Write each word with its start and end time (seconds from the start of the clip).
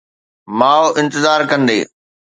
ماءُ 0.59 0.83
انتظار 1.01 1.39
ڪندي 1.51 1.79